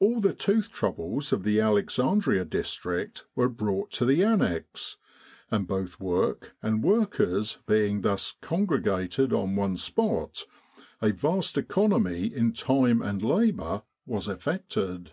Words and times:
All 0.00 0.20
the 0.20 0.34
tooth 0.34 0.72
troubles 0.72 1.32
of 1.32 1.44
the 1.44 1.60
Alex 1.60 1.96
andria 1.98 2.44
district 2.44 3.24
were 3.36 3.48
brought 3.48 3.92
to 3.92 4.04
the 4.04 4.20
Annexe, 4.20 4.96
and 5.48 5.68
both 5.68 6.00
work 6.00 6.56
and 6.60 6.82
workers 6.82 7.58
being 7.64 8.00
thus 8.00 8.34
congregated 8.40 9.32
on 9.32 9.54
one 9.54 9.76
spot, 9.76 10.44
a 11.00 11.12
vast 11.12 11.56
economy 11.56 12.26
in 12.26 12.52
time 12.52 13.00
and 13.00 13.22
labour 13.22 13.84
was 14.06 14.26
effected. 14.26 15.12